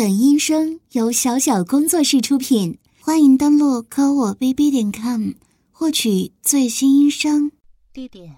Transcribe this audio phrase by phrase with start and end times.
[0.00, 5.32] 本音声由小小工作室出品，欢迎登录科我 bb 点 com
[5.70, 7.52] 获取最新音声。
[7.92, 8.32] 弟弟，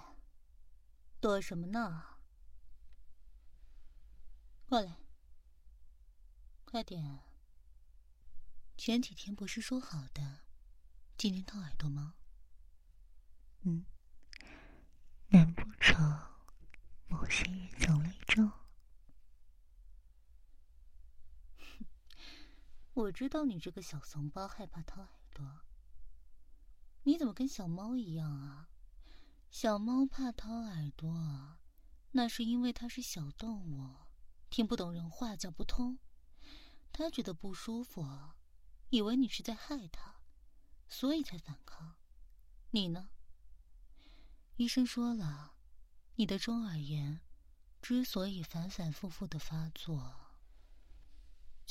[1.21, 2.03] 躲什么呢？
[4.69, 4.97] 过来，
[6.65, 7.21] 快点！
[8.77, 10.41] 前几天不是说好的，
[11.17, 12.15] 今天掏耳朵吗？
[13.61, 13.85] 嗯，
[15.29, 16.19] 难不成
[17.07, 18.62] 某些人走了一招？
[22.95, 25.63] 我知道你这个小怂包害怕掏耳朵，
[27.05, 28.69] 你怎么跟小猫一样啊？
[29.51, 31.57] 小猫怕掏耳朵，
[32.11, 33.97] 那是因为它是小动物，
[34.51, 35.99] 听不懂人话，讲不通，
[36.93, 38.07] 它觉得不舒服，
[38.91, 40.17] 以为你是在害它，
[40.87, 41.97] 所以才反抗。
[42.73, 43.09] 你呢？
[44.57, 45.55] 医生说了，
[46.17, 47.23] 你的中耳炎
[47.81, 50.22] 之所以反反复复的发作。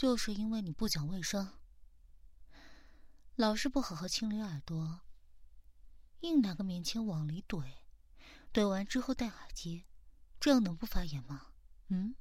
[0.01, 1.59] 就是因为你不讲卫生，
[3.35, 5.01] 老是不好好清理耳朵，
[6.21, 7.71] 硬拿个棉签往里怼，
[8.51, 9.85] 怼完之后戴耳机，
[10.39, 11.51] 这样能不发炎吗？
[11.89, 12.15] 嗯。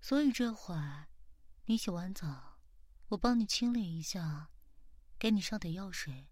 [0.00, 1.08] 所以这会儿，
[1.66, 2.60] 你洗完澡，
[3.08, 4.48] 我帮你清理一下，
[5.18, 6.30] 给你上点药水，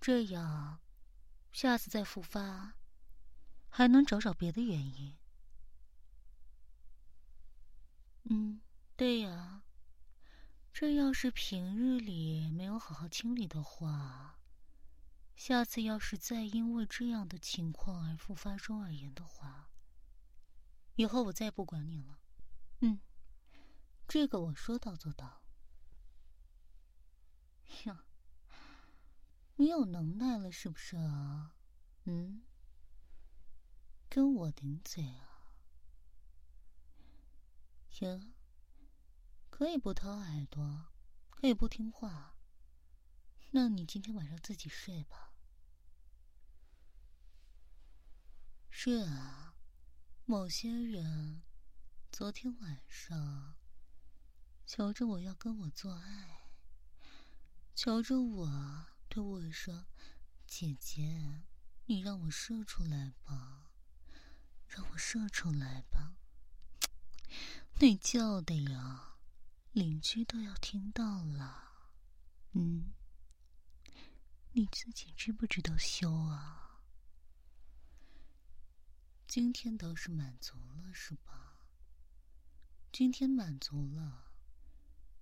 [0.00, 0.80] 这样，
[1.52, 2.78] 下次再复发，
[3.68, 5.19] 还能找找别的原因。
[8.24, 8.60] 嗯，
[8.96, 9.62] 对呀。
[10.72, 14.38] 这要是平日里没有好好清理的话，
[15.34, 19.68] 下次要是再因为这样的情况而复发中耳炎的话，
[20.94, 22.20] 以后我再也不管你了。
[22.80, 23.00] 嗯，
[24.06, 25.42] 这个我说到做到。
[27.84, 28.04] 呀，
[29.56, 31.56] 你有能耐了是不是啊？
[32.04, 32.42] 嗯，
[34.08, 35.29] 跟我顶嘴啊？
[37.90, 38.32] 行，
[39.50, 40.92] 可以不掏耳朵，
[41.28, 42.36] 可以不听话。
[43.50, 45.34] 那你今天晚上自己睡吧。
[48.70, 49.56] 是啊，
[50.24, 51.42] 某些人
[52.12, 53.56] 昨天晚上
[54.64, 56.52] 求着我要跟我做爱，
[57.74, 59.84] 求着我对我说
[60.46, 61.42] ：“姐姐，
[61.86, 63.72] 你让我射出来吧，
[64.68, 66.14] 让我射出来吧。”
[67.82, 69.16] 那叫的呀，
[69.72, 71.88] 邻居都要听到了。
[72.52, 72.92] 嗯，
[74.52, 76.82] 你自己知不知道羞啊？
[79.26, 81.70] 今天倒是满足了是吧？
[82.92, 84.30] 今天满足了，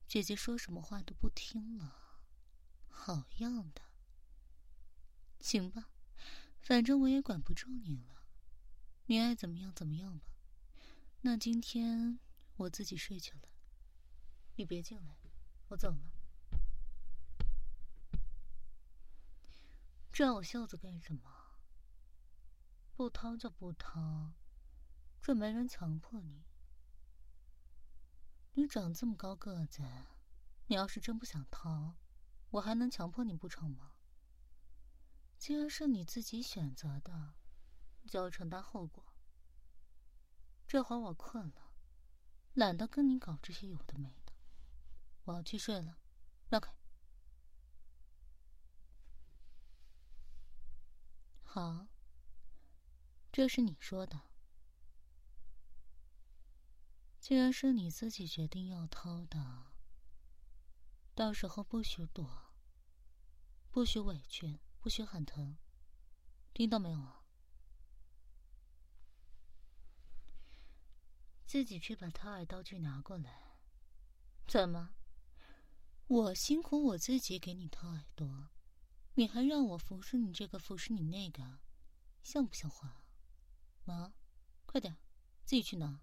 [0.09, 2.19] 姐姐说什么话都不听了，
[2.89, 3.83] 好样的。
[5.39, 5.91] 行吧，
[6.61, 8.25] 反正我也管不住你了，
[9.07, 10.27] 你爱怎么样怎么样吧。
[11.21, 12.19] 那今天。
[12.59, 13.49] 我自己睡去了，
[14.57, 15.17] 你别进来，
[15.69, 16.11] 我走了。
[20.11, 21.23] 拽我袖子干什么？
[22.97, 24.33] 不掏就不掏，
[25.23, 26.45] 这没人强迫你。
[28.55, 29.85] 你长这么高个子，
[30.67, 31.95] 你要是真不想掏，
[32.51, 33.93] 我还能强迫你不成吗？
[35.39, 37.37] 既然是你自己选择的，
[38.09, 39.15] 就要承担后果。
[40.67, 41.68] 这会儿我困了。
[42.59, 44.33] 懒得跟你搞这些有的没的，
[45.23, 45.97] 我要去睡了，
[46.49, 46.75] 让开。
[51.45, 51.87] 好，
[53.31, 54.23] 这是你说的。
[57.21, 59.67] 既然是你自己决定要掏的，
[61.15, 62.53] 到时候不许躲，
[63.71, 65.57] 不许委屈，不许喊疼，
[66.53, 67.18] 听到没有啊？
[71.49, 73.55] 自己去把掏耳道具拿过来。
[74.47, 74.91] 怎么？
[76.07, 78.51] 我辛苦我自己给你掏耳朵，
[79.15, 81.59] 你还让我服侍你这个服侍你那个，
[82.23, 83.03] 像不像话？
[83.87, 84.13] 啊！
[84.67, 84.99] 快点，
[85.47, 85.99] 自己去拿。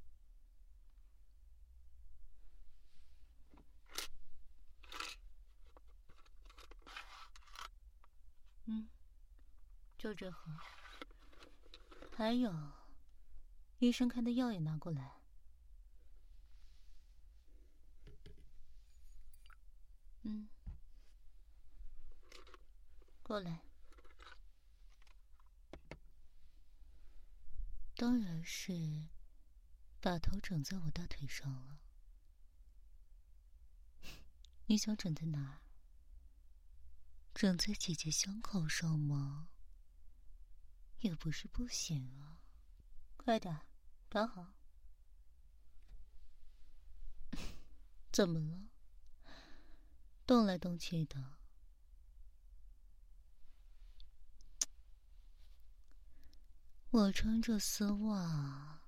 [8.66, 8.90] 嗯，
[9.96, 10.58] 就这盒。
[12.18, 12.52] 还有，
[13.78, 15.22] 医生开的药也拿过来。
[20.28, 20.50] 嗯，
[23.22, 23.62] 过来。
[27.96, 29.06] 当然是
[30.02, 31.80] 把头枕在我大腿上了。
[34.66, 35.62] 你想枕在哪儿？
[37.36, 39.50] 枕在姐姐胸口上吗？
[41.02, 42.42] 也不是不行啊。
[43.16, 43.62] 快点，
[44.10, 44.56] 躺好。
[48.12, 48.75] 怎么了？
[50.26, 51.36] 动来动去的。
[56.90, 58.82] 我穿着丝袜，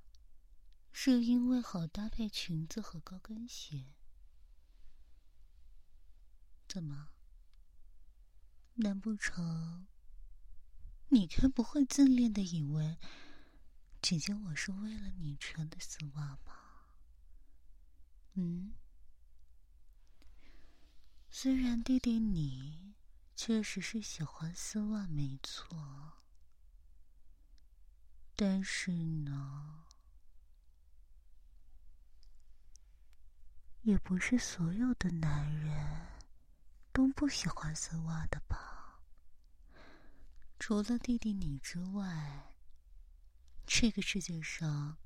[0.92, 3.94] 是因为好搭配裙子和高跟鞋。
[6.68, 7.10] 怎么？
[8.76, 9.88] 难不成
[11.10, 12.98] 你该不会自恋的以为，
[14.02, 16.88] 姐姐我是为了你穿的丝袜吧？
[18.34, 18.74] 嗯。
[21.30, 22.96] 虽然弟弟你
[23.36, 26.14] 确实是喜欢丝袜，没错。
[28.36, 29.86] 但是呢，
[33.82, 36.08] 也不是所有的男人
[36.92, 39.02] 都不喜欢丝袜的吧？
[40.60, 42.56] 除了弟弟你之外，
[43.66, 44.98] 这个世界上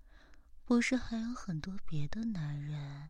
[0.63, 3.09] 不是还有很多别的男人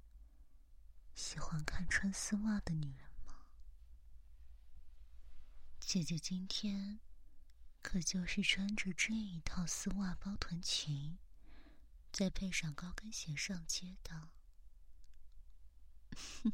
[1.13, 3.45] 喜欢看穿丝袜的女人吗？
[5.79, 6.99] 姐姐今天。
[7.83, 11.17] 可就是穿着这一套丝袜包臀裙，
[12.11, 14.29] 再配上高跟鞋上街的。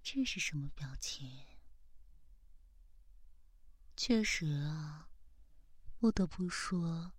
[0.00, 1.44] 这是什么表情？
[3.96, 5.08] 确实啊，
[5.98, 7.14] 不得不说，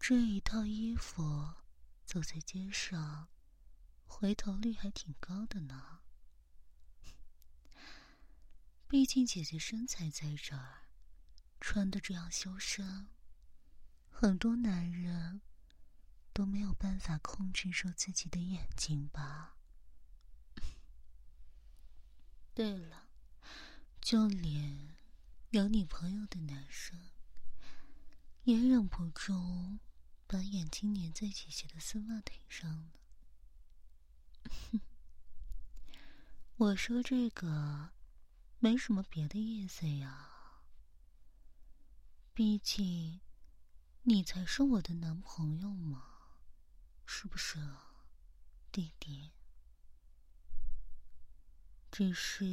[0.00, 1.54] 这一套衣服
[2.04, 3.28] 走在街上，
[4.16, 5.98] 回头率还挺高的呢。
[8.88, 10.86] 毕竟姐姐身材在这儿，
[11.60, 13.08] 穿的这样修身，
[14.08, 15.42] 很多男人
[16.32, 19.56] 都没有办法控制住自己的眼睛吧。
[22.54, 23.08] 对了，
[24.00, 24.94] 就连
[25.50, 27.10] 有女朋友的男生，
[28.44, 29.80] 也忍不住
[30.28, 32.92] 把眼睛粘在姐姐的丝袜腿上了。
[34.50, 34.80] 哼
[36.56, 37.90] 我说这个。
[38.60, 40.62] 没什么别的意思呀，
[42.32, 43.20] 毕竟
[44.04, 46.02] 你才是我的男朋友嘛，
[47.04, 47.58] 是不是，
[48.72, 49.32] 弟弟？
[51.90, 52.46] 只是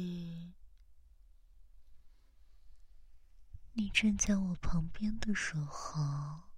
[3.72, 6.50] 你站在我旁边的时候，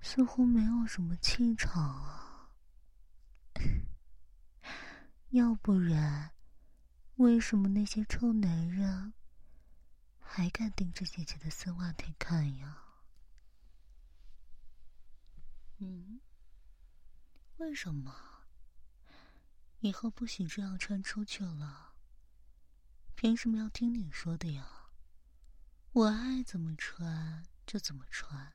[0.00, 2.27] 似乎没有什么气场啊，
[5.30, 6.32] 要不然。
[7.16, 9.12] 为什么那些臭男人
[10.20, 12.84] 还敢盯着姐姐的丝袜腿看呀？
[15.78, 16.20] 嗯，
[17.56, 18.14] 为什么？
[19.80, 21.94] 以后不许这样穿出去了。
[23.16, 24.90] 凭什么要听你说的呀？
[25.90, 28.52] 我爱怎么穿就怎么穿。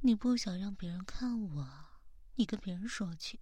[0.00, 2.00] 你不想让别人看我，
[2.34, 3.38] 你跟别人说去。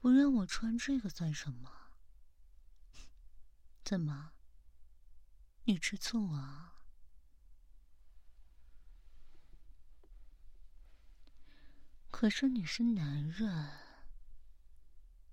[0.00, 1.70] 不让我穿这个算什么？
[3.84, 4.32] 怎么？
[5.64, 6.74] 你吃醋啊？
[12.10, 13.78] 可是你是男人，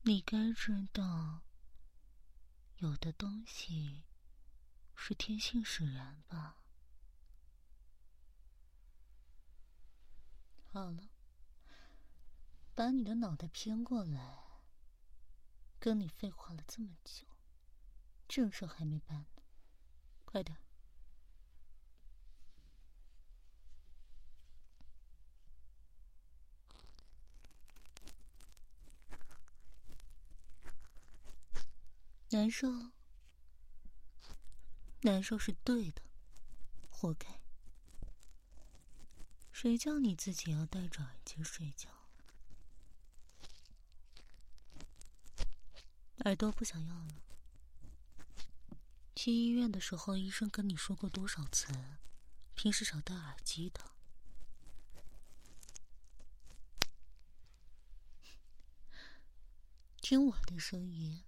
[0.03, 1.41] 你该知道，
[2.77, 4.03] 有的东西
[4.95, 6.57] 是天性使然吧？
[10.71, 11.09] 好了，
[12.75, 14.46] 把你的脑袋偏过来，
[15.79, 17.27] 跟你废话了这么久。
[18.27, 19.25] 正事还没办呢，
[20.25, 20.57] 快点！
[32.29, 32.91] 难受，
[35.03, 36.01] 难受是对的，
[36.89, 37.39] 活该。
[39.53, 41.96] 谁叫你自己要戴着耳机睡觉？
[46.25, 47.21] 耳朵不想要了。
[49.15, 51.67] 去医院的时候，医生跟你说过多少次，
[52.55, 53.91] 平时少戴耳机的。
[60.01, 61.23] 听我的声音，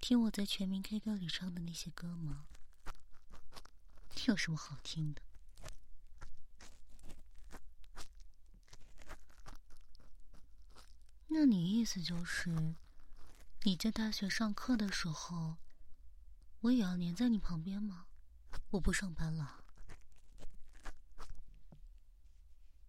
[0.00, 2.46] 听我在全民 K 歌里唱的那些歌吗？
[4.26, 5.22] 有什么好听的？
[11.40, 12.74] 那你意思就是？
[13.62, 15.56] 你在大学上课的时候，
[16.62, 18.06] 我也要黏在你旁边吗？
[18.70, 19.62] 我不上班了。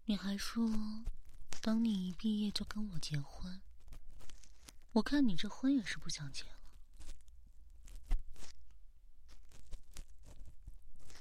[0.05, 0.67] 你还说，
[1.61, 3.61] 等你一毕业就跟我结婚。
[4.93, 6.57] 我看你这婚也是不想结了。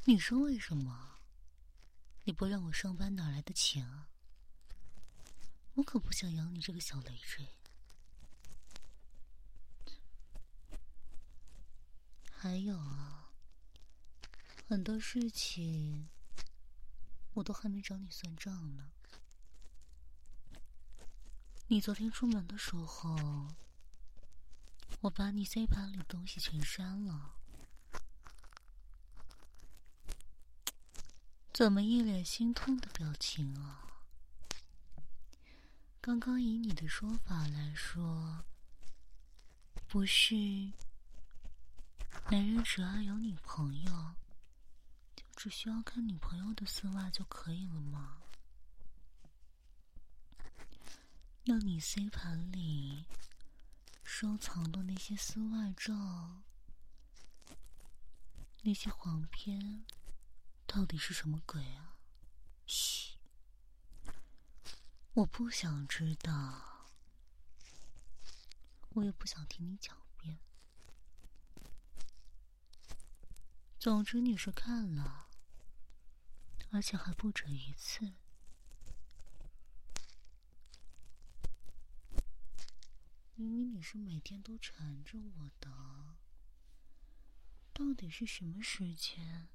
[0.07, 1.19] 你说为什么？
[2.25, 4.09] 你不让我上班哪来的钱啊？
[5.79, 7.47] 我可不想养你这个小累赘。
[12.33, 13.31] 还有啊，
[14.69, 16.09] 很多事情
[17.35, 18.91] 我都还没找你算账呢。
[21.69, 23.55] 你昨天出门的时候，
[25.03, 27.37] 我把你 C 盘里东西全删了，
[31.53, 33.85] 怎么一脸心痛的表情啊？
[36.09, 38.43] 刚刚以你的说法来说，
[39.87, 40.35] 不是
[42.31, 44.15] 男人只要有女朋友，
[45.15, 48.23] 就只需要看女朋友的丝袜就可以了吗？
[51.45, 53.05] 那你 C 盘里
[54.03, 56.43] 收藏的那些丝袜照，
[58.63, 59.85] 那些黄片，
[60.67, 61.99] 到底是什么鬼啊？
[62.67, 63.08] 嘘。
[65.19, 66.87] 我不想知道，
[68.91, 70.39] 我也不想听你狡辩。
[73.81, 75.29] 总之你是看了，
[76.71, 78.13] 而且还不止一次。
[83.35, 86.17] 明明你是每天都缠着我的，
[87.73, 89.49] 到底是什么时间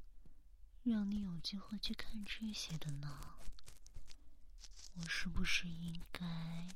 [0.83, 3.37] 让你有机会去看这些的呢？
[4.95, 6.67] 我是不是应该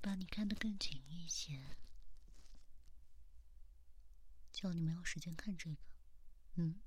[0.00, 1.76] 把你看得更紧一些？
[4.52, 5.76] 叫你没有时间看这个，
[6.56, 6.80] 嗯？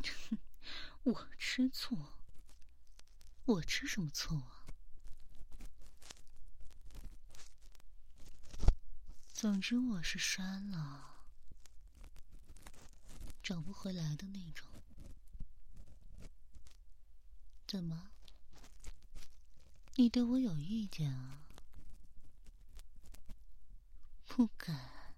[1.04, 2.14] 我吃醋？
[3.44, 4.66] 我吃什么醋啊？
[9.34, 11.15] 总之我是删了。
[13.46, 14.66] 找不回来的那种，
[17.64, 18.10] 怎么？
[19.94, 21.46] 你对我有意见啊？
[24.26, 25.14] 不敢？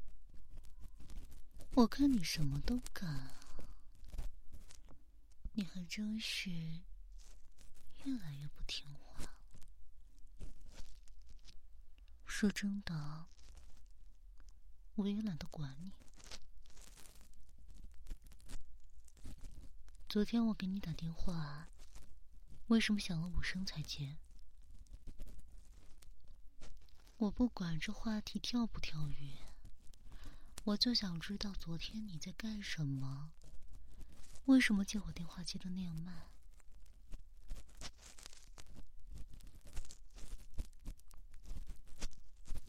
[1.73, 3.35] 我看你什么都敢！
[5.55, 6.51] 你还真是
[8.05, 9.39] 越来越不听话。
[12.27, 13.25] 说真的，
[14.97, 15.95] 我也懒得管你。
[20.09, 21.69] 昨天我给你打电话，
[22.69, 24.17] 为什么响了五声才接？
[27.19, 29.37] 我不管这话题跳不跳跃，
[30.65, 33.33] 我就想知道昨天你在干什么？
[34.47, 36.29] 为什么接我电话接的那样慢？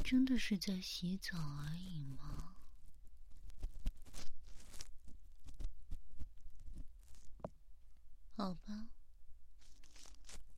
[0.03, 2.47] 真的是在洗澡而已吗？
[8.39, 8.87] 好吧，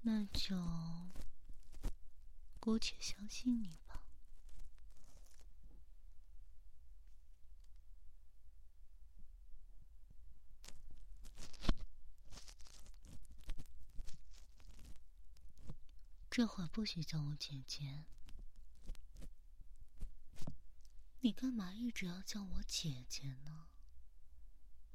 [0.01, 0.55] 那就
[2.59, 4.03] 姑且相信你吧。
[16.29, 18.05] 这会不许叫我姐姐。
[21.21, 23.69] 你干嘛一直要叫我姐姐呢？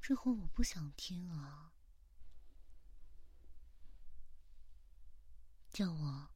[0.01, 1.73] 这会我不想听啊。
[5.77, 6.27] 叫我，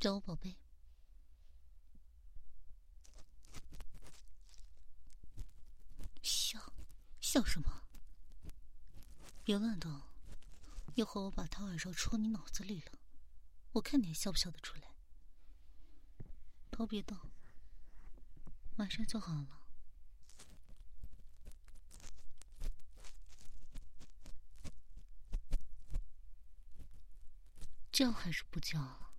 [0.00, 0.56] 叫我宝贝，
[6.22, 6.72] 笑，
[7.20, 7.82] 笑什么？
[9.44, 10.00] 别乱动，
[10.94, 12.92] 一会儿我把掏耳勺戳你脑子里了，
[13.72, 14.94] 我看你还笑不笑得出来。
[16.70, 17.30] 头别动，
[18.74, 19.65] 马上就好了。
[27.96, 29.10] 叫还是不叫啊？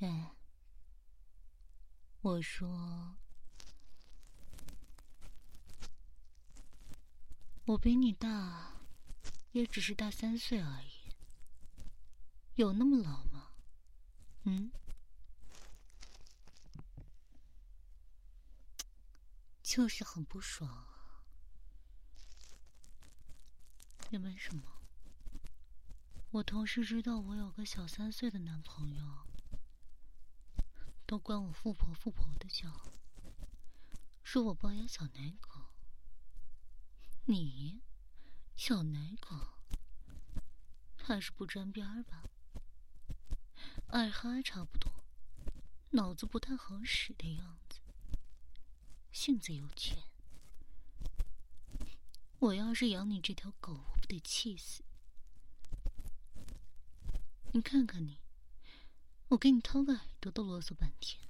[0.00, 0.36] 哎，
[2.20, 3.16] 我说，
[7.64, 8.74] 我比你大，
[9.52, 11.14] 也只是大三岁而已，
[12.56, 13.52] 有那么老吗？
[14.42, 14.70] 嗯，
[19.62, 20.85] 就是很不爽。
[24.16, 24.62] 也没什么。
[26.30, 29.26] 我同事知道我有个小三岁的男朋友，
[31.04, 32.94] 都管我富婆富婆的叫，
[34.24, 35.66] 说我抱养小奶狗。
[37.26, 37.82] 你，
[38.56, 39.36] 小奶狗，
[40.96, 42.24] 还是不沾边儿吧？
[43.88, 45.04] 爱哈差不多，
[45.90, 47.80] 脑子不太好使的样子。
[49.12, 50.02] 性子有权。
[52.38, 54.82] 我要是养你这条狗，得气死！
[57.52, 58.18] 你看看你，
[59.28, 61.20] 我给你掏个耳朵都啰嗦半天。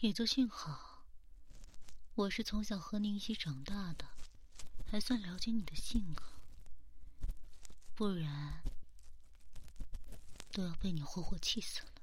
[0.00, 1.04] 也就幸好，
[2.14, 4.08] 我是从小和你一起长大的，
[4.86, 6.22] 还算了解你的性格，
[7.94, 8.62] 不然
[10.52, 11.95] 都要被你活活气死了。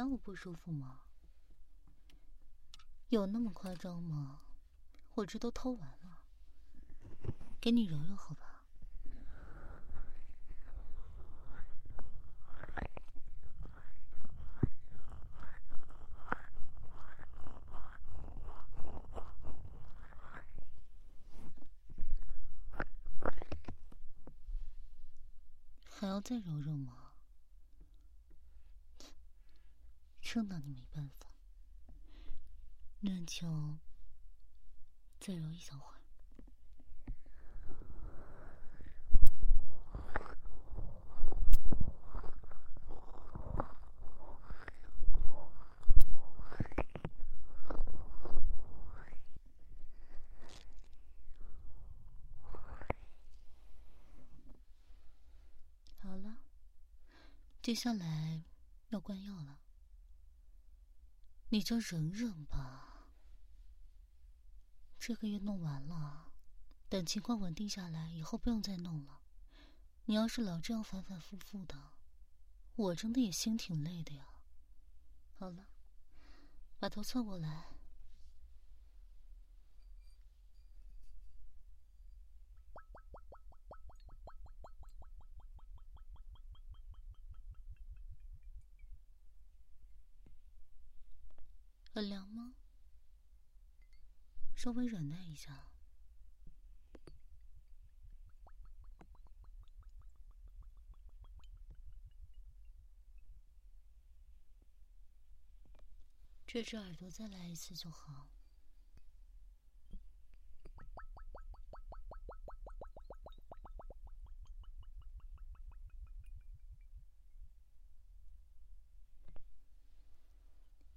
[0.00, 1.00] 还有不舒服吗？
[3.08, 4.42] 有那么夸张吗？
[5.16, 6.22] 我这都偷完了，
[7.60, 8.62] 给你揉揉好吧。
[25.90, 27.07] 还要再揉揉吗？
[30.38, 31.26] 撑到你没办法。
[33.00, 33.76] 那就
[35.18, 35.98] 再揉一小会。
[55.98, 56.38] 好了，
[57.60, 58.44] 接下来
[58.90, 59.58] 要灌药了，
[61.50, 63.08] 你就忍忍吧。
[64.98, 66.32] 这个月弄完了，
[66.88, 69.20] 等情况稳定下来以后，不用再弄了。
[70.04, 71.92] 你要是老这样反反复复的，
[72.76, 74.26] 我真的也心挺累的呀。
[75.38, 75.68] 好了，
[76.78, 77.77] 把头侧过来。
[91.98, 92.54] 很凉吗？
[94.54, 95.72] 稍微忍耐一下，
[106.46, 108.28] 这只耳朵再来一次就好。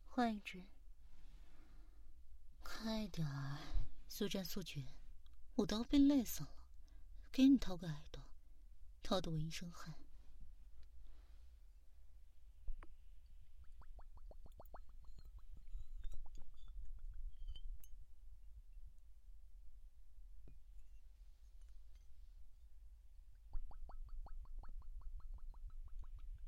[0.08, 0.64] 换一只。
[2.84, 3.28] 快点，
[4.10, 4.84] 速战速决，
[5.54, 6.50] 我都要被累死了。
[7.32, 8.24] 给你掏个耳朵，
[9.04, 9.94] 掏得我一身汗。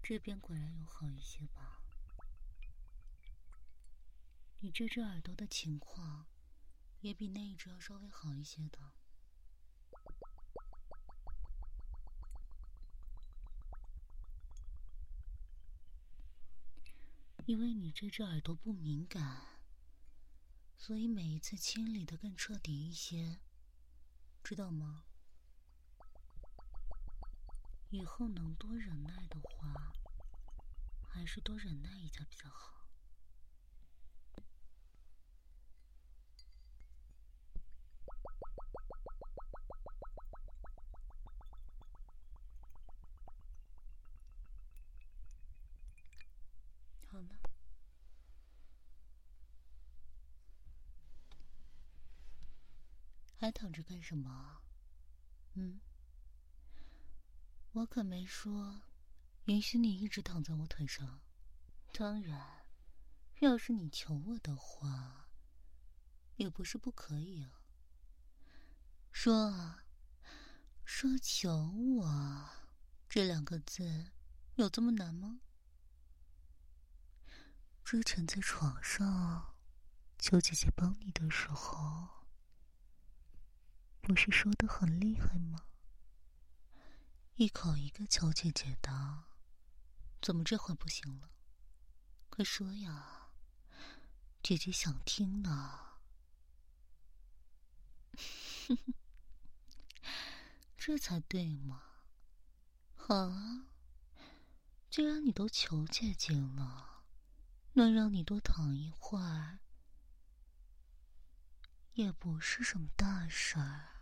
[0.01, 1.82] 这边果然有好一些吧？
[4.63, 6.25] 你这只耳朵的情况，
[7.01, 8.93] 也比那一只要稍微好一些的。
[17.45, 19.59] 因为你这只耳朵不敏感，
[20.77, 23.41] 所以每一次清理的更彻底一些，
[24.41, 25.03] 知道吗？
[27.89, 29.91] 以后能多忍耐的话，
[31.09, 32.72] 还是多忍耐一下比较好。
[53.43, 54.61] 还躺着干什么？
[55.55, 55.81] 嗯，
[57.73, 58.83] 我可没说
[59.47, 61.19] 允许你一直躺在我腿上。
[61.91, 62.65] 当然，
[63.41, 65.27] 要是你求我的话，
[66.37, 67.59] 也不是不可以啊。
[69.11, 69.83] 说啊，
[70.85, 72.49] 说求我
[73.09, 74.11] 这两个字
[74.55, 75.41] 有这么难吗？
[77.83, 79.57] 之前在床上
[80.17, 82.22] 求姐姐帮你的时候。
[84.05, 85.63] 不是说的很厉害吗？
[87.35, 89.23] 一口一个求姐姐的，
[90.21, 91.31] 怎么这会不行了？
[92.29, 93.29] 快说呀，
[94.43, 95.79] 姐姐想听呢。
[100.77, 101.81] 这才对嘛！
[102.97, 103.67] 好啊，
[104.89, 107.05] 既然你都求姐姐了，
[107.71, 109.59] 那让你多躺一会儿，
[111.93, 113.92] 也不是什么大事儿。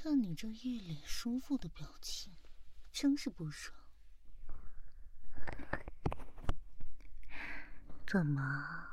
[0.00, 2.32] 看你这一脸舒服的表情，
[2.92, 3.76] 真是不爽。
[8.06, 8.90] 怎么？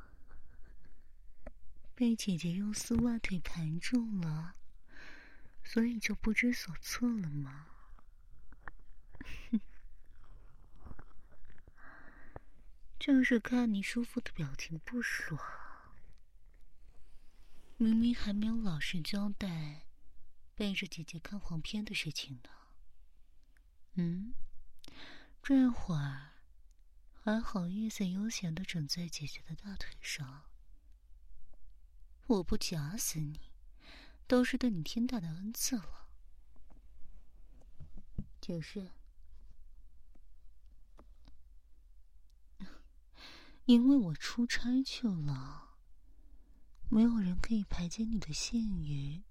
[1.93, 4.55] 被姐姐用丝袜腿盘住了，
[5.63, 7.67] 所以就不知所措了吗？
[9.51, 9.61] 哼
[12.99, 15.39] 就是看你舒服的表情不爽。
[17.77, 19.84] 明明还没有老实交代
[20.55, 22.49] 背着姐姐看黄片的事情呢。
[23.95, 24.33] 嗯，
[25.43, 26.31] 这会儿
[27.13, 30.45] 还好意思悠闲的枕在姐姐的大腿上。
[32.27, 33.51] 我不夹死你，
[34.25, 36.07] 都是对你天大的恩赐了。
[38.41, 38.91] 解释，
[43.65, 45.77] 因为我出差去了，
[46.89, 49.23] 没有人可以排解你的性欲，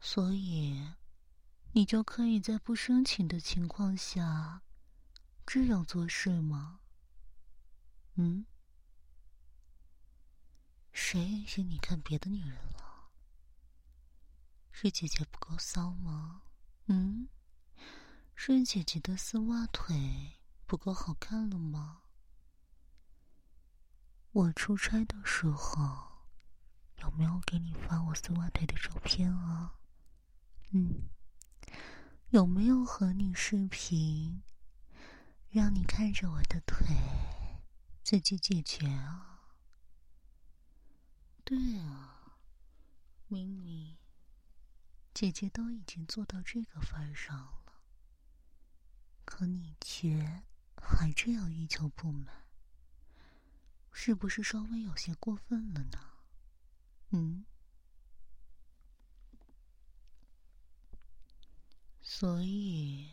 [0.00, 0.94] 所以
[1.72, 4.62] 你就可以在不申请的情况下
[5.46, 6.80] 这样做事吗？
[8.14, 8.46] 嗯？
[10.92, 13.10] 谁允许你看别的女人了？
[14.72, 16.42] 是姐姐不够骚吗？
[16.86, 17.28] 嗯，
[18.34, 22.02] 是姐姐的丝袜腿不够好看了吗？
[24.32, 26.24] 我出差的时候
[26.98, 29.79] 有没有给你发我丝袜腿的照片啊？
[30.72, 31.08] 嗯，
[32.28, 34.42] 有没有和你视频，
[35.50, 36.96] 让你看着我的腿
[38.04, 39.56] 自己解决啊？
[41.42, 42.36] 对啊，
[43.26, 43.96] 明明
[45.12, 47.82] 姐姐都已经做到这个份上了，
[49.24, 50.44] 可你却
[50.76, 52.46] 还这样欲求不满，
[53.90, 55.98] 是不是稍微有些过分了呢？
[57.10, 57.44] 嗯，
[62.12, 63.08] 所以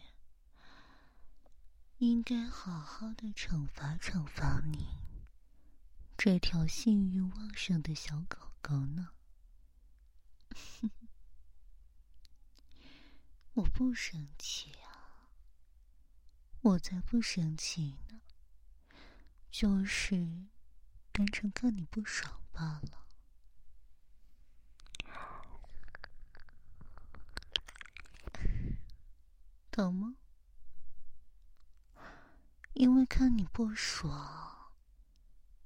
[1.99, 4.97] 应该好好的惩罚惩罚你。
[6.17, 9.11] 这条性欲旺盛的小狗狗呢？
[13.53, 15.29] 我不生气啊，
[16.61, 18.21] 我才不生气呢，
[19.51, 20.47] 就是
[21.11, 23.06] 单纯看你不爽罢了，
[29.77, 30.15] 懂吗？
[32.73, 34.73] 因为看你不爽。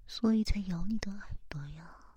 [0.06, 2.14] 所以才咬你的耳朵呀！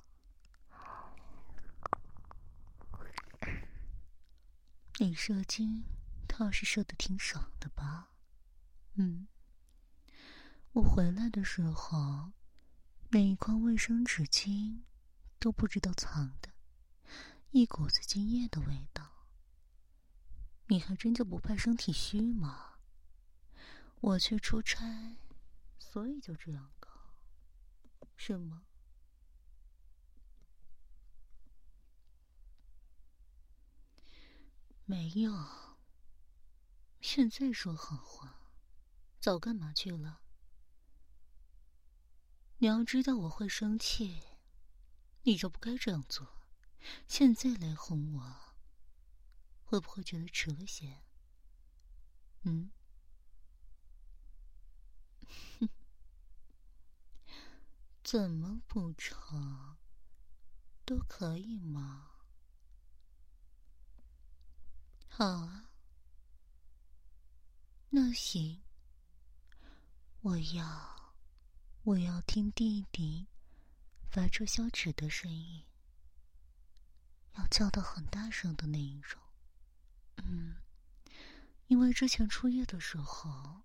[4.98, 5.84] 你射精
[6.26, 8.10] 倒是射的挺爽的吧？
[8.94, 9.28] 嗯，
[10.72, 12.32] 我回来的时候，
[13.10, 14.82] 那一筐卫生纸巾
[15.38, 16.50] 都不知道藏的，
[17.52, 19.13] 一股子精液的味道。
[20.66, 22.78] 你还真就不怕身体虚吗？
[24.00, 25.16] 我去出差，
[25.78, 26.88] 所以就这样搞。
[28.16, 28.64] 是吗？
[34.86, 35.32] 没有。
[37.00, 38.52] 现在说好话，
[39.20, 40.20] 早干嘛去了？
[42.58, 44.22] 你要知道我会生气，
[45.22, 46.26] 你就不该这样做。
[47.08, 48.43] 现在来哄我，
[49.74, 51.02] 会不会觉得迟了些？
[52.42, 52.70] 嗯？
[58.04, 59.76] 怎么不成？
[60.84, 62.12] 都可以吗？
[65.08, 65.72] 好啊，
[67.90, 68.62] 那行。
[70.20, 71.16] 我要，
[71.82, 73.26] 我要听弟弟
[74.08, 75.64] 发出消齿的声音，
[77.32, 79.23] 要叫到很大声的那一种。
[80.16, 80.56] 嗯，
[81.66, 83.62] 因为之前出夜的时候，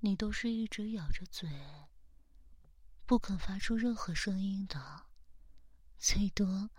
[0.00, 1.48] 你都是一直咬着嘴。
[3.06, 5.06] 不肯发出任何声音的，
[5.98, 6.70] 最多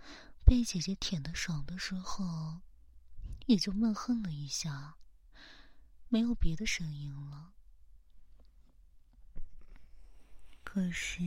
[0.44, 2.62] 被姐姐舔的爽的时候，
[3.46, 4.98] 也就闷哼了一下，
[6.10, 7.54] 没有别的声音了。
[10.64, 11.22] 可是，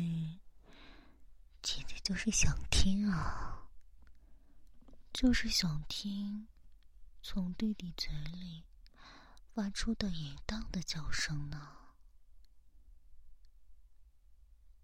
[1.62, 3.68] 姐姐就是想听啊，
[5.12, 6.48] 就是想听
[7.22, 8.64] 从弟弟嘴里
[9.52, 11.76] 发出的淫荡的叫声呢。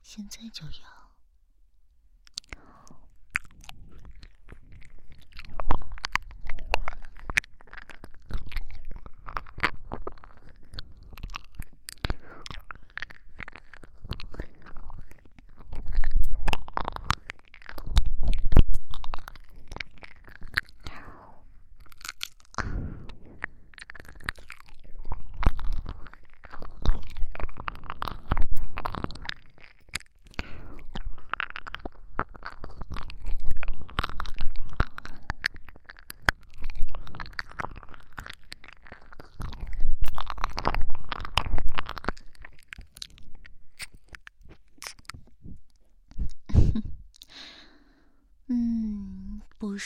[0.02, 1.03] 现在就要。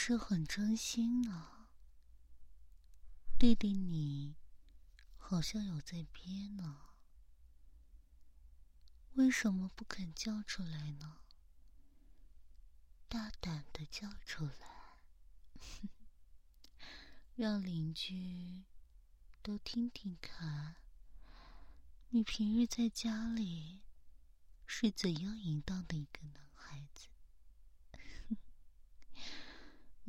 [0.09, 1.69] 是很真心啊，
[3.37, 4.37] 弟弟你
[5.19, 6.95] 好像有在憋呢，
[9.13, 11.19] 为什么不肯叫出来呢？
[13.07, 14.97] 大胆的叫出来，
[17.37, 18.63] 让邻居
[19.43, 20.77] 都听听看，
[22.09, 23.83] 你平日在家里
[24.65, 27.09] 是怎样淫荡的一个男孩子。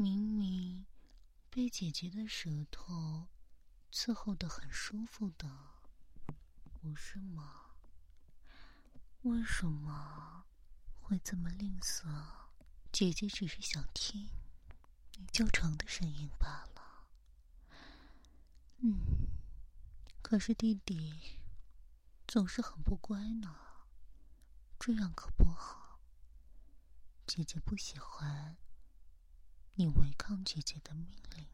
[0.01, 0.87] 明明
[1.51, 3.29] 被姐姐的舌头
[3.93, 5.47] 伺候的很舒服的，
[6.73, 7.75] 不是吗？
[9.25, 10.47] 为什么
[11.03, 12.07] 会这么吝啬？
[12.91, 14.31] 姐姐只是想听
[15.19, 17.07] 你叫床的声音罢了。
[18.79, 19.29] 嗯，
[20.23, 21.41] 可是弟弟
[22.27, 23.55] 总是很不乖呢，
[24.79, 26.01] 这样可不好。
[27.27, 28.57] 姐姐不喜欢。
[29.81, 31.47] 你违抗姐姐的命令。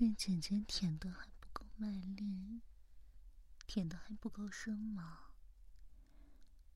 [0.00, 2.62] 被姐姐舔的还不够卖力，
[3.66, 5.18] 舔的还不够深吗？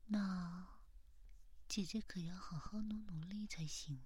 [0.08, 0.66] 那
[1.66, 4.02] 姐姐可要好好努努力才行呢。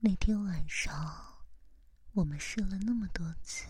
[0.00, 1.42] 那天晚上，
[2.18, 3.68] 我们试了那么多次，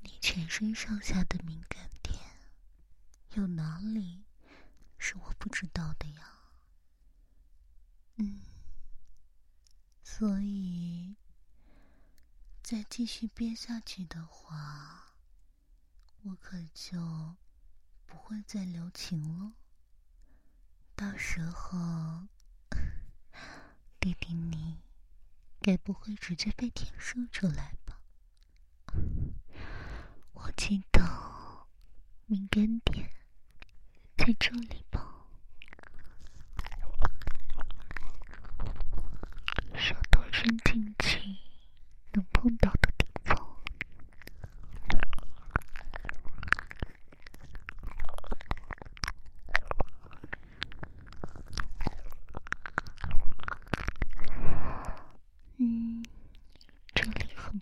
[0.00, 2.18] 你全身上下的敏感点，
[3.34, 4.24] 有哪里
[4.96, 6.32] 是我不知道的呀？
[8.16, 8.40] 嗯，
[10.02, 11.16] 所以
[12.62, 15.12] 再继续憋下去的话，
[16.22, 17.36] 我可就
[18.06, 19.52] 不会再留情了。
[20.94, 22.28] 到时候。
[24.00, 24.78] 弟弟，你
[25.66, 27.98] 该不会直接被舔射出来吧？
[30.32, 31.02] 我记得
[32.26, 33.10] 敏感点
[34.16, 35.26] 在这里吧？
[39.74, 41.18] 手头伸进去
[42.12, 43.44] 能碰到的地方。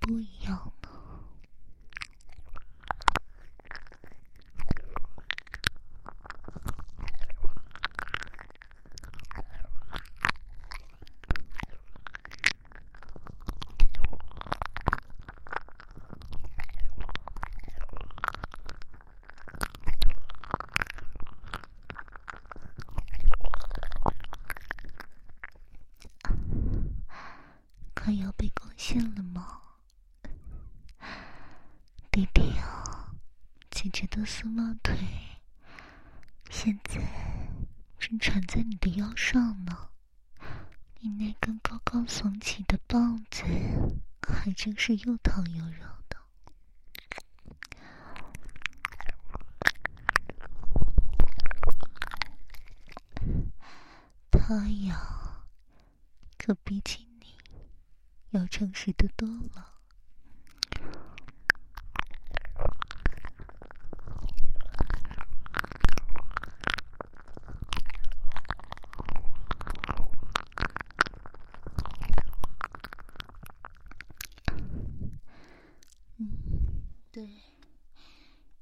[0.00, 0.90] 不一样呢。
[27.94, 29.62] 快要被攻陷了吗？
[32.10, 33.14] 弟弟啊，
[33.70, 34.96] 姐姐的丝袜腿
[36.50, 37.00] 现在
[37.98, 39.88] 正缠在你的腰上呢，
[41.00, 43.42] 你那根高高耸起的棒子
[44.28, 46.18] 还真是又疼又热的。
[54.30, 55.46] 他呀，
[56.36, 57.38] 可比起你
[58.32, 59.70] 要诚实的多了。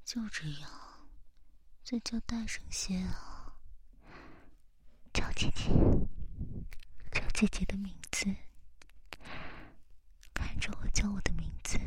[0.05, 0.71] 就这样，
[1.83, 3.55] 再叫大声些啊！
[5.13, 5.71] 叫姐姐，
[7.13, 8.27] 叫姐姐的名字，
[10.35, 11.79] 看着我叫我的名字。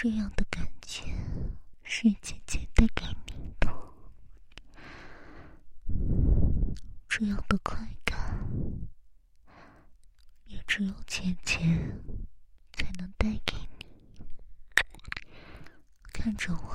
[0.00, 1.12] 这样的感觉
[1.82, 3.68] 是姐姐带给你的，
[7.08, 8.16] 这样的快感
[10.44, 11.58] 也只有姐姐
[12.74, 13.86] 才能带给你。
[16.12, 16.72] 看着我，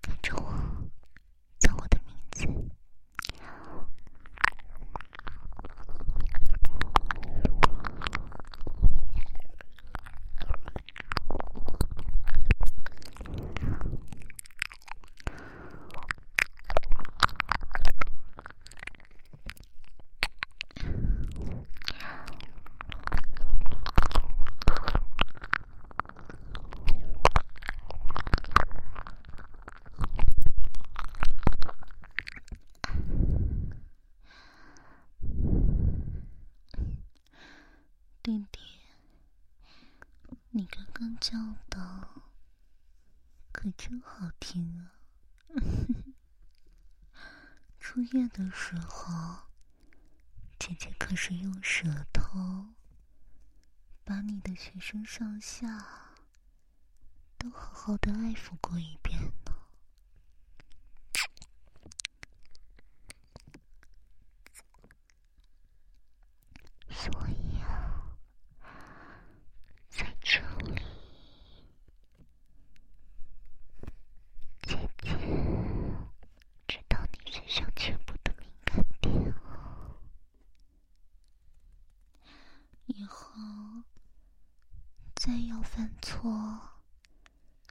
[0.00, 0.88] 看着我，
[1.58, 2.46] 叫我的名字。
[38.22, 38.58] 弟弟，
[40.50, 41.38] 你刚刚叫
[41.70, 42.08] 的
[43.52, 44.98] 可真好听啊！
[47.78, 49.46] 出院的时候，
[50.58, 52.74] 姐姐可是用舌头
[54.02, 56.16] 把你的全身上下
[57.38, 59.54] 都好好的爱抚过一遍呢。
[66.90, 67.92] 所以啊。
[69.88, 70.74] 在这里，
[74.62, 75.16] 姐姐
[76.66, 79.34] 知道你身上全部的敏感点
[82.84, 83.32] 以后
[85.14, 86.82] 再要犯错，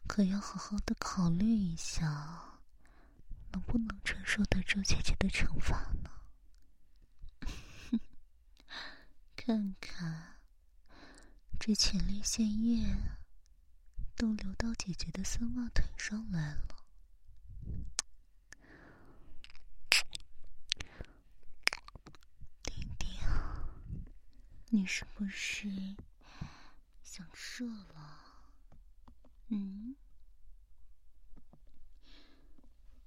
[0.08, 2.60] 可要好好的考虑一下，
[3.52, 6.10] 能不能承受得住姐姐的惩罚呢？
[9.36, 10.32] 看看。
[11.58, 12.96] 这前列腺液
[14.16, 16.86] 都流到姐姐的丝袜腿上来了，
[22.62, 23.18] 弟弟，
[24.70, 25.98] 你是不是
[27.02, 28.22] 想射了？
[29.48, 29.96] 嗯，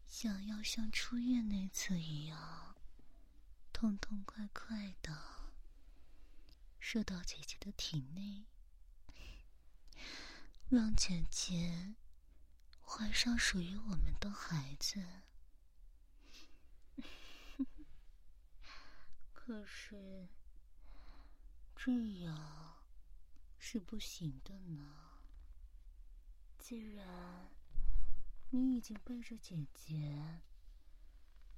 [0.08, 2.74] 想要像出院那次一样，
[3.72, 5.16] 痛痛快快的。
[6.80, 8.44] 射到姐姐的体内，
[10.68, 11.94] 让姐姐
[12.90, 15.04] 怀上属于我们的孩子。
[19.34, 20.26] 可是
[21.76, 22.76] 这样
[23.58, 25.20] 是不行的呢。
[26.58, 27.50] 既然
[28.48, 30.40] 你已经背着姐姐，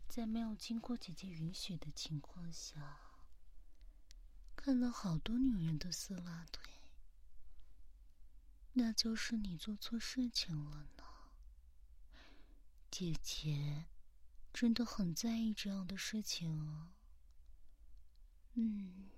[0.09, 2.99] 在没有经过姐姐允许的情况下。
[4.57, 6.63] 看了好多女人的丝袜腿，
[8.73, 11.00] 那就是你做错事情了呢。
[12.91, 13.87] 姐姐
[14.53, 16.93] 真的很在意这样的事情哦。
[18.55, 19.11] 嗯，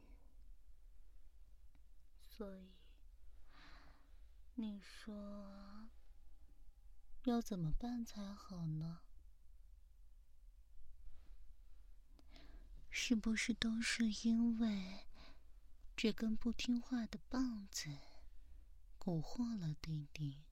[2.29, 2.71] 所以
[4.55, 5.89] 你说
[7.25, 9.01] 要怎么办才好呢？
[12.91, 15.07] 是不是都是因为？
[15.97, 17.89] 这根不听话的棒子，
[18.99, 20.43] 蛊惑了弟弟，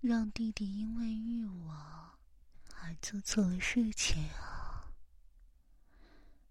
[0.00, 2.18] 让弟弟因为欲望
[2.76, 4.94] 而做错了事情啊！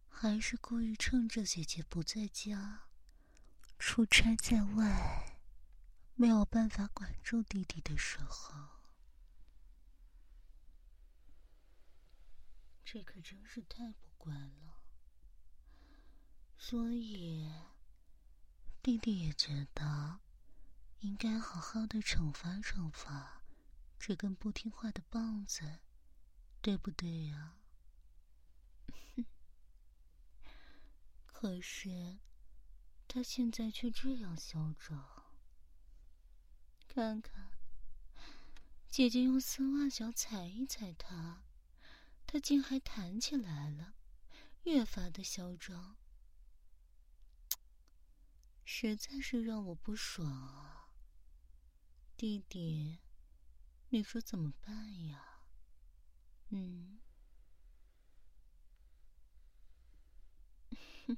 [0.09, 2.89] 还是故意趁着姐姐不在家，
[3.79, 5.39] 出差在外，
[6.15, 8.53] 没有办法管住弟弟的时候，
[12.83, 14.81] 这可真是太不乖了。
[16.57, 17.49] 所以，
[18.83, 20.19] 弟弟也觉得
[20.99, 23.36] 应该好好的惩罚惩罚
[23.99, 25.79] 这根不听话的棒子，
[26.61, 27.57] 对不对呀？
[31.25, 32.19] 可是，
[33.07, 35.25] 他现在却这样嚣张。
[36.87, 37.51] 看看，
[38.87, 41.43] 姐姐用丝袜脚踩一踩他，
[42.25, 43.93] 他竟还弹起来了，
[44.63, 45.97] 越发的嚣张。
[48.63, 50.89] 实在是让我不爽啊，
[52.17, 52.99] 弟弟，
[53.89, 55.43] 你说怎么办呀？
[56.49, 56.99] 嗯，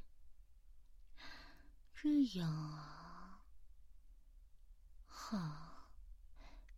[1.93, 3.45] 这样啊，
[5.07, 5.91] 好，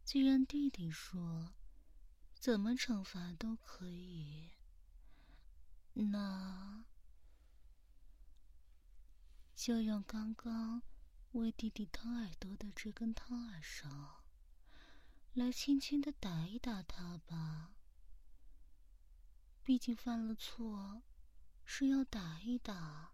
[0.04, 1.54] 既然弟弟说
[2.34, 4.52] 怎么惩罚都可以，
[5.94, 6.86] 那。
[9.54, 10.82] 就用刚刚
[11.34, 14.21] 为弟弟掏耳朵的这根掏耳勺，
[15.34, 17.74] 来轻轻的打一打他吧。
[19.64, 21.04] 毕竟犯了错，
[21.64, 23.14] 是要打一打，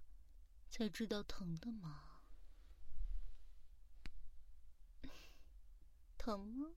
[0.67, 2.23] 才知道疼的嘛。
[6.17, 6.71] 疼吗？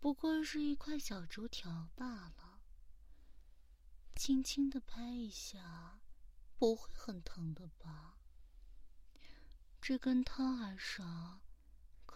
[0.00, 2.62] 不过是一块小竹条罢了，
[4.16, 6.00] 轻轻的拍一下，
[6.58, 8.18] 不会很疼的吧？
[9.80, 11.40] 这根掏耳勺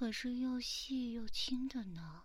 [0.01, 2.23] 可是又细又轻的呢，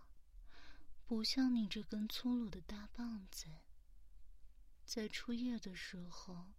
[1.04, 3.48] 不像你这根粗鲁的大棒子。
[4.86, 6.54] 在初夜的时候，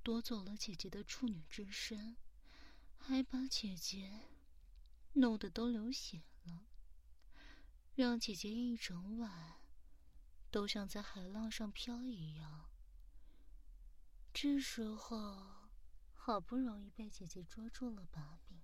[0.00, 2.16] 夺走了姐姐的处女之身，
[2.96, 4.20] 还把姐姐
[5.14, 6.68] 弄得都流血了，
[7.96, 9.56] 让姐姐一整晚
[10.52, 12.70] 都像在海浪上飘一样。
[14.32, 15.68] 这时候，
[16.14, 18.61] 好不容易被姐姐捉住了把柄，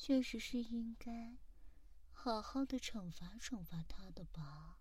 [0.00, 1.36] 确实是应该
[2.12, 4.78] 好好的惩罚惩罚他的吧？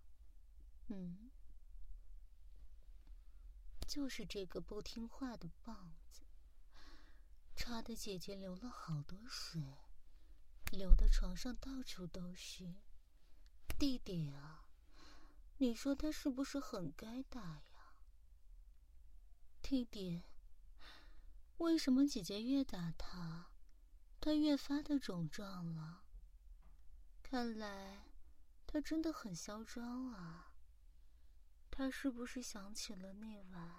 [0.89, 1.31] 嗯。
[3.87, 6.21] 就是这个不听话的棒子，
[7.55, 9.59] 插的姐姐流了好多水，
[10.71, 12.75] 流的床上到处都是。
[13.79, 14.67] 弟弟啊，
[15.57, 17.93] 你说他是不是很该打呀？
[19.63, 20.21] 弟弟，
[21.57, 23.51] 为什么姐姐越打他，
[24.19, 26.03] 他越发的肿胀了？
[27.23, 28.09] 看来
[28.65, 30.53] 他真的很嚣张啊。
[31.69, 33.71] 他是不是想起了那晚，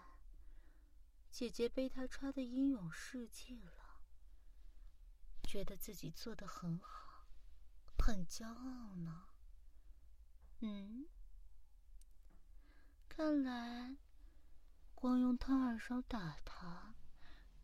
[1.31, 4.01] 姐姐被他插的英勇事迹了？
[5.43, 7.27] 觉得自己做的很好，
[7.99, 9.27] 很骄傲呢？
[10.61, 11.09] 嗯，
[13.09, 13.97] 看来
[14.95, 16.95] 光用掏耳勺打他，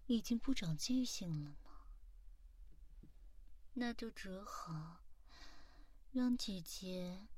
[0.07, 1.64] 已经不长记性了。
[3.75, 5.03] 那就只好
[6.12, 7.29] 让姐姐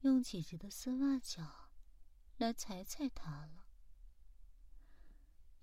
[0.00, 1.70] 用姐姐的丝袜脚。
[2.38, 3.66] 来踩踩它了，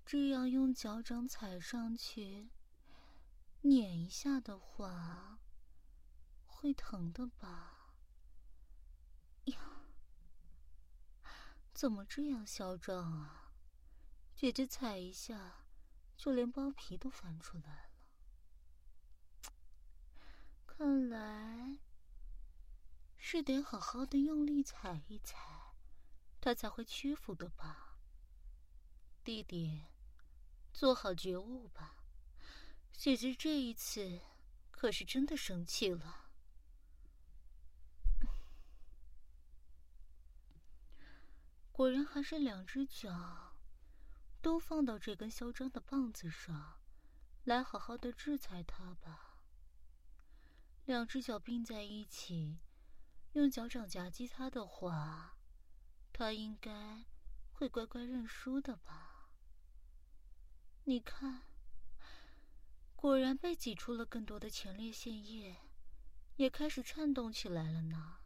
[0.06, 2.48] 这样用脚掌踩上去，
[3.62, 5.40] 碾一下的话，
[6.46, 7.96] 会疼的吧？
[9.46, 9.82] 呀，
[11.74, 13.52] 怎么这样嚣张啊？
[14.34, 15.66] 姐姐踩一下，
[16.16, 17.89] 就连包皮都翻出来了。
[20.80, 21.76] 看来
[23.18, 25.36] 是得好好的用力踩一踩。
[26.40, 27.98] 他才会屈服的吧，
[29.22, 29.82] 弟弟，
[30.72, 31.96] 做好觉悟吧。
[32.92, 34.22] 姐姐这一次
[34.70, 36.30] 可是真的生气了。
[41.70, 43.54] 果然还是两只脚
[44.40, 46.80] 都放到这根嚣张的棒子上，
[47.44, 49.29] 来好好的制裁他吧。
[50.90, 52.58] 两只脚并在一起，
[53.34, 55.36] 用脚掌夹击他的话。
[56.12, 57.04] 他应该
[57.52, 59.30] 会乖乖认输的吧？
[60.82, 61.42] 你看，
[62.96, 65.58] 果然被挤出了更多的前列腺液，
[66.34, 68.16] 也开始颤动起来了呢。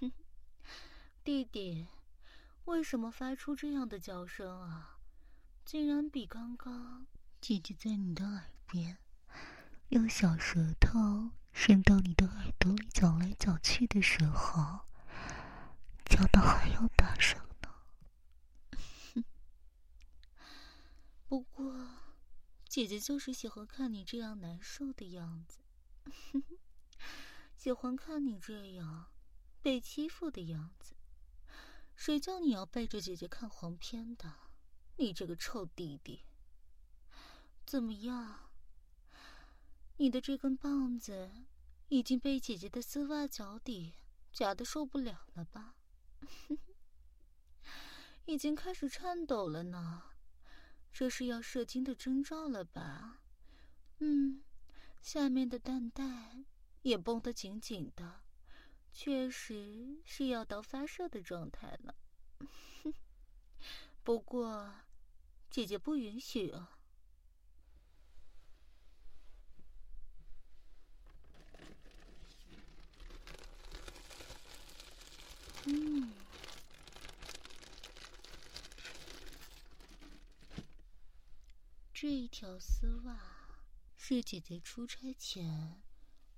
[1.24, 1.88] 弟弟，
[2.66, 4.98] 为什么发出这样的叫声啊？
[5.64, 7.06] 竟然比刚刚
[7.40, 8.98] 姐姐在你的耳边
[9.88, 11.30] 用小舌头
[11.60, 14.86] 伸到你的耳朵里搅来搅去的时候。
[16.04, 17.68] 叫的还要大声呢。
[21.26, 21.74] 不过，
[22.68, 25.58] 姐姐就是喜欢看你这样难受的样子，
[27.58, 29.06] 喜欢看你这样
[29.60, 30.94] 被欺负的样子。
[31.96, 34.32] 谁叫你要背着姐姐看黄片的？
[34.96, 36.24] 你这个臭弟弟！
[37.66, 38.47] 怎么样？
[40.00, 41.28] 你的这根棒子
[41.88, 43.94] 已经被姐姐的丝袜脚底
[44.32, 45.74] 夹的受不了了吧？
[48.24, 50.04] 已经开始颤抖了呢，
[50.92, 53.22] 这是要射精的征兆了吧？
[53.98, 54.44] 嗯，
[55.00, 56.46] 下面的蛋蛋
[56.82, 58.20] 也绷得紧紧的，
[58.92, 61.96] 确实是要到发射的状态了。
[64.04, 64.72] 不过，
[65.50, 66.77] 姐姐不允许啊。
[75.70, 76.10] 嗯，
[81.92, 83.20] 这一条丝袜
[83.96, 85.82] 是姐姐出差前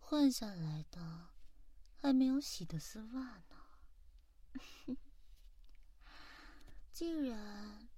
[0.01, 1.29] 换下来的，
[1.95, 3.57] 还没有洗的丝袜呢。
[6.93, 7.89] 既然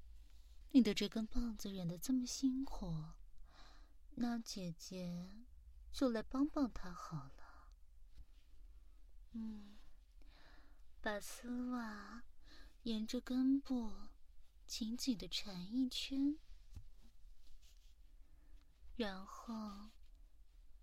[0.72, 2.94] 你的这根棒子忍得这么辛苦，
[4.16, 5.46] 那姐姐
[5.90, 7.72] 就来帮帮他好了。
[9.32, 9.78] 嗯，
[11.02, 12.22] 把丝袜
[12.84, 13.92] 沿着根部
[14.68, 16.38] 紧紧的缠一圈，
[18.94, 19.90] 然后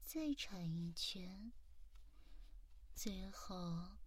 [0.01, 1.53] 再缠一圈，
[2.93, 3.97] 最后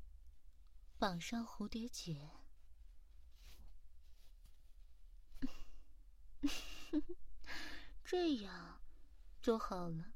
[0.99, 2.31] 绑上蝴蝶结。
[8.05, 8.83] 这样
[9.41, 10.13] 就好了，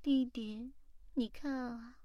[0.00, 0.72] 弟弟，
[1.14, 1.98] 你看啊，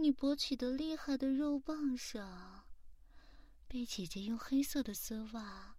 [0.00, 2.66] 你勃起的厉害的肉棒上，
[3.66, 5.76] 被姐姐用黑色的丝袜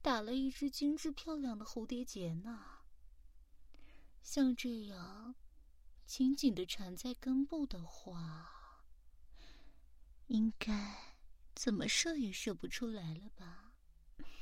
[0.00, 2.78] 打了一只精致漂亮的蝴蝶结呢。
[4.22, 5.34] 像这样
[6.06, 8.82] 紧紧的缠在根部的话，
[10.28, 11.16] 应该
[11.54, 13.72] 怎么射也射不出来了吧？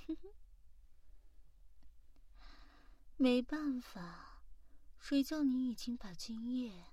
[3.18, 4.42] 没办法，
[5.00, 6.84] 谁叫你已经把精液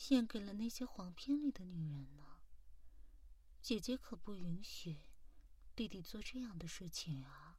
[0.00, 2.40] 献给了那些黄片里的女人呢？
[3.60, 4.96] 姐姐可不允许
[5.76, 7.58] 弟弟做这样的事情啊！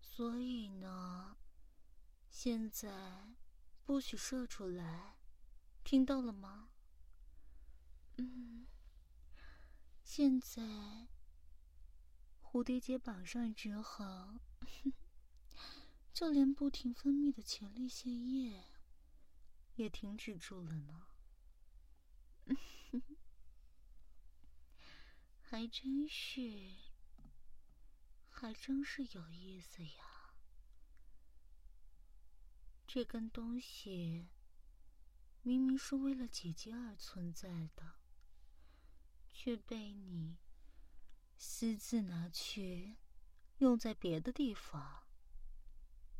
[0.00, 1.36] 所以呢，
[2.30, 3.34] 现在
[3.84, 5.18] 不许射出来，
[5.84, 6.70] 听到了吗？
[8.16, 8.66] 嗯，
[10.02, 11.08] 现在
[12.42, 14.40] 蝴蝶结绑上之后。
[16.14, 18.64] 就连不停分泌的前列腺液
[19.76, 21.06] 也停止住了呢，
[25.40, 26.76] 还真是，
[28.28, 30.34] 还真是有意思呀！
[32.86, 34.28] 这根东西
[35.42, 37.94] 明明是为了姐姐而存在的，
[39.32, 40.38] 却被你
[41.36, 42.96] 私自拿去
[43.58, 45.06] 用在别的地方。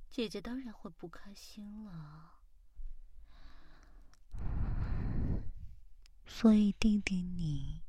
[0.08, 2.39] 姐姐当然会不开心了，
[6.32, 7.82] 所以弟弟你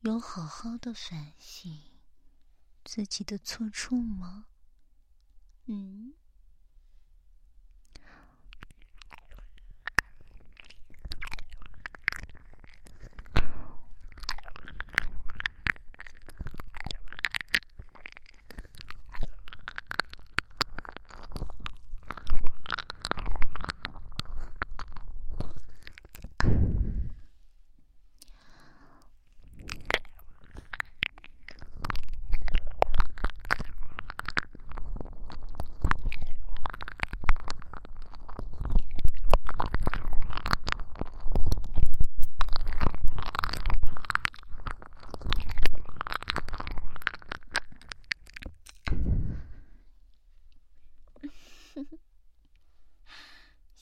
[0.00, 1.80] 有好好的反省
[2.84, 4.46] 自己的错处吗？
[5.64, 6.12] 嗯。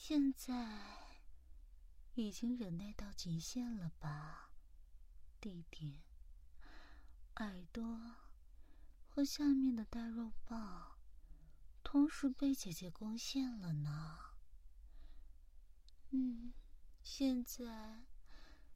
[0.07, 1.11] 现在
[2.15, 4.53] 已经忍耐到极限了吧，
[5.41, 6.05] 弟弟？
[7.35, 8.15] 耳朵
[9.09, 10.97] 和下面的大肉棒
[11.83, 14.19] 同时被姐姐攻陷了呢。
[16.11, 16.53] 嗯，
[17.03, 18.05] 现在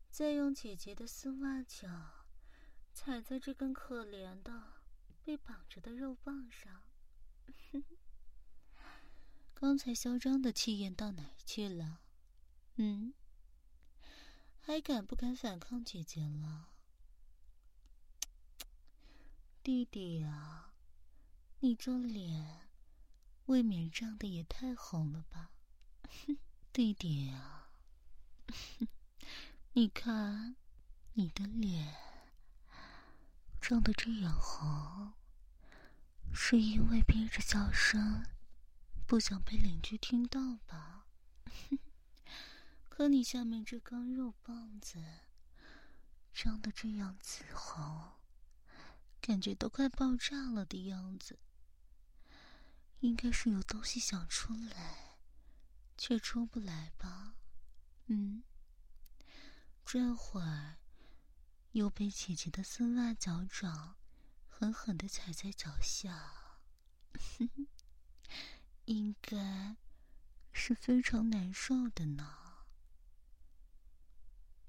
[0.09, 2.25] 再用姐姐的丝袜脚
[2.93, 4.83] 踩在这根可怜的
[5.23, 6.83] 被绑着的肉棒上。
[9.61, 12.01] 刚才嚣张的气焰到哪儿去了？
[12.77, 13.13] 嗯，
[14.59, 16.69] 还敢不敢反抗姐姐了？
[19.61, 20.73] 弟弟啊，
[21.59, 22.69] 你这脸
[23.45, 25.51] 未免涨得也太红了吧？
[26.73, 27.69] 弟弟啊，
[29.73, 30.55] 你看
[31.13, 31.95] 你的脸
[33.61, 35.13] 涨得这样红，
[36.33, 38.25] 是因为憋着笑声。
[39.11, 41.05] 不想被邻居听到吧？
[42.87, 45.03] 可你下面这根肉棒子
[46.33, 48.13] 张得这样紫红，
[49.19, 51.39] 感觉都快爆炸了的样子，
[53.01, 55.17] 应该是有东西想出来，
[55.97, 57.35] 却出不来吧？
[58.07, 58.43] 嗯，
[59.83, 60.77] 这会儿
[61.73, 63.97] 又被姐姐的丝袜脚掌
[64.47, 66.61] 狠狠的踩在脚下。
[67.37, 67.67] 哼
[68.91, 69.77] 应该
[70.51, 72.65] 是非常难受的呢，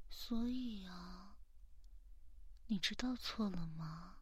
[0.08, 1.38] 所以啊，
[2.68, 4.18] 你知道错了吗，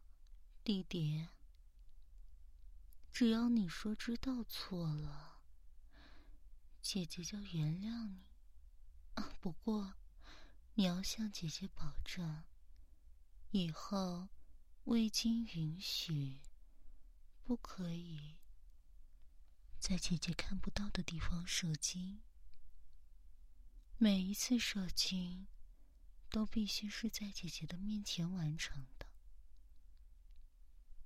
[0.63, 1.27] 弟弟？
[3.11, 5.43] 只要你说知道错了，
[6.81, 8.25] 姐姐就原谅你。
[9.13, 9.93] 啊，不过
[10.73, 12.45] 你要向姐姐保证，
[13.51, 14.29] 以后
[14.85, 16.39] 未经允许，
[17.43, 18.40] 不可以。
[19.81, 22.21] 在姐姐看不到的地方射精，
[23.97, 25.47] 每一次射精
[26.29, 29.07] 都必须是在姐姐的面前完成的，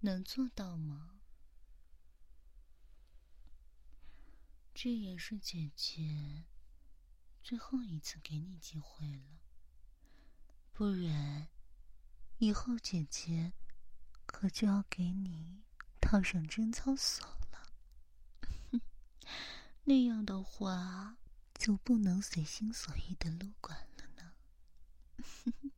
[0.02, 1.22] 能做到吗？
[4.74, 6.44] 这也是姐姐
[7.42, 9.40] 最后一次给你机会了，
[10.74, 11.48] 不然
[12.40, 13.54] 以后姐姐
[14.26, 15.64] 可就要给你
[16.02, 17.45] 套上贞操锁了。
[19.84, 21.18] 那样的话，
[21.54, 24.34] 就不能随心所欲的撸管了呢。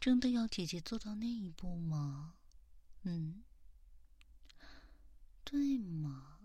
[0.00, 2.34] 真的要姐姐做到那一步吗？
[3.02, 3.42] 嗯，
[5.44, 6.40] 对吗？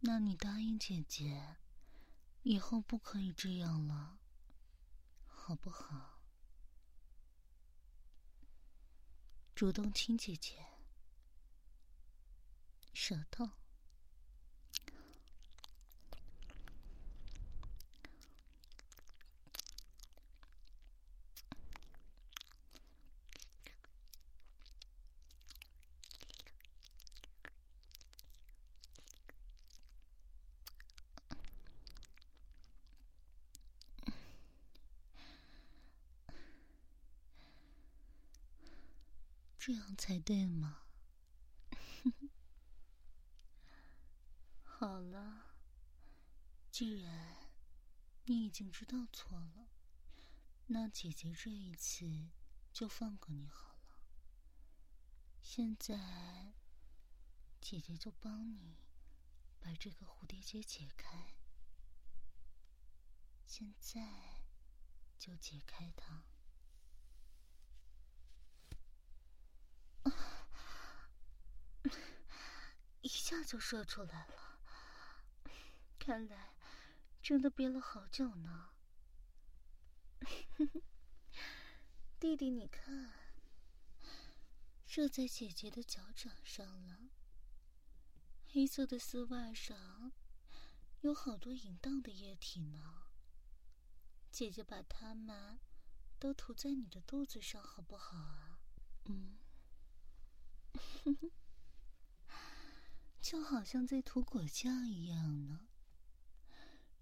[0.00, 1.56] 那你答应姐姐，
[2.42, 4.18] 以后不可以这样了，
[5.26, 6.22] 好不好？
[9.54, 10.64] 主动亲姐姐，
[12.94, 13.59] 舌头。
[39.70, 40.82] 这样才对嘛！
[44.64, 45.54] 好了，
[46.72, 47.36] 既然
[48.24, 49.68] 你已经知道错了，
[50.66, 52.30] 那姐姐这一次
[52.72, 54.02] 就放过你好了。
[55.40, 56.52] 现在，
[57.60, 58.76] 姐姐就帮你
[59.60, 61.36] 把这个蝴蝶结解开。
[63.46, 64.42] 现在
[65.16, 66.24] 就解开它。
[73.02, 74.58] 一一下就射出来了，
[76.00, 76.52] 看来
[77.22, 78.70] 真的憋了好久呢。
[82.18, 83.12] 弟弟，你看，
[84.84, 87.10] 射在姐姐的脚掌上了。
[88.48, 90.10] 黑色的丝袜上
[91.02, 93.04] 有好多淫荡的液体呢。
[94.32, 95.60] 姐姐把它们
[96.18, 98.58] 都涂在你的肚子上，好不好啊？
[99.04, 99.38] 嗯。
[103.20, 105.68] 就好像在涂果酱一样呢。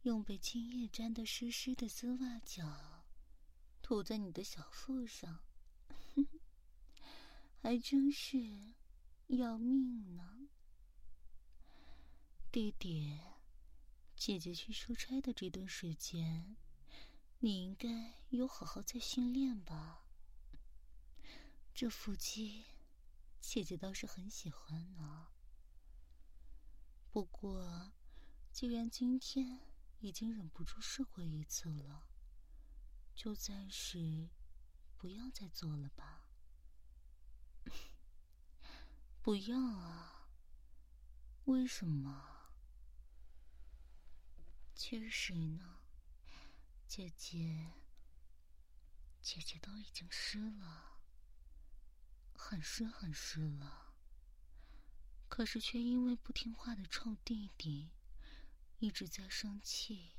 [0.03, 3.05] 用被青叶沾得湿湿的丝袜脚
[3.83, 5.41] 涂在你的小腹上，
[7.61, 8.39] 还真是
[9.27, 10.49] 要命呢。
[12.51, 13.19] 弟弟，
[14.17, 16.57] 姐姐去出差的这段时间，
[17.41, 20.07] 你应该有好好在训练吧？
[21.75, 22.65] 这腹肌，
[23.41, 25.29] 姐姐倒是很喜欢呢。
[27.19, 27.91] 不过，
[28.53, 29.59] 既然今天
[29.99, 32.07] 已经忍不住试过一次了，
[33.13, 34.29] 就暂时
[34.97, 36.29] 不要再做了吧。
[39.21, 40.29] 不要啊？
[41.47, 42.53] 为什么？
[44.77, 45.81] 其实呢，
[46.87, 47.73] 姐姐，
[49.21, 51.01] 姐姐都已经湿了，
[52.37, 53.88] 很湿很湿了。
[55.29, 57.91] 可是，却因为不听话的臭弟弟
[58.79, 60.17] 一直在生气，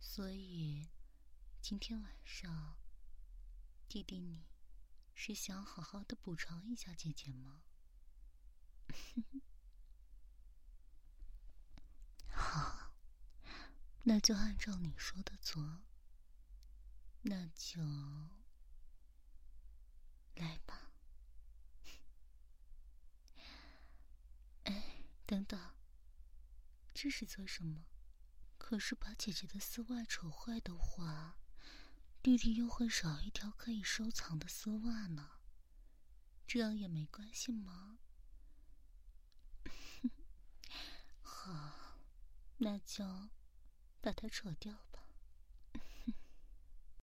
[0.00, 0.88] 所以
[1.60, 2.76] 今天晚上，
[3.88, 4.44] 弟弟你
[5.14, 7.62] 是想好好的补偿一下姐姐吗？
[12.30, 12.94] 好，
[14.02, 15.82] 那就按照你说的做，
[17.22, 17.80] 那就
[20.34, 20.83] 来吧。
[25.34, 25.58] 等等，
[26.94, 27.86] 这是做什么？
[28.56, 31.40] 可是把姐姐的丝袜扯坏的话，
[32.22, 35.40] 弟弟又会少一条可以收藏的丝袜呢。
[36.46, 37.98] 这样也没关系吗？
[41.20, 41.98] 好，
[42.58, 43.04] 那就
[44.00, 44.93] 把它扯掉吧。